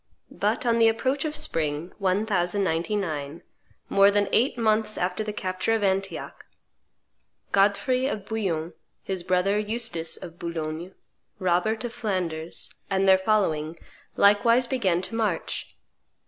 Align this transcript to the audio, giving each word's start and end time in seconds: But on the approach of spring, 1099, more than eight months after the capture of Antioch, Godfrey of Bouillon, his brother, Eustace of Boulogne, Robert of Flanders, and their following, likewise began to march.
But 0.31 0.65
on 0.65 0.79
the 0.79 0.87
approach 0.87 1.25
of 1.25 1.35
spring, 1.35 1.93
1099, 1.99 3.43
more 3.87 4.09
than 4.09 4.29
eight 4.31 4.57
months 4.57 4.97
after 4.97 5.23
the 5.23 5.31
capture 5.31 5.75
of 5.75 5.83
Antioch, 5.83 6.43
Godfrey 7.51 8.07
of 8.07 8.25
Bouillon, 8.25 8.73
his 9.03 9.21
brother, 9.21 9.59
Eustace 9.59 10.17
of 10.17 10.39
Boulogne, 10.39 10.95
Robert 11.37 11.83
of 11.83 11.93
Flanders, 11.93 12.73
and 12.89 13.07
their 13.07 13.19
following, 13.19 13.77
likewise 14.15 14.65
began 14.65 15.03
to 15.03 15.13
march. 15.13 15.75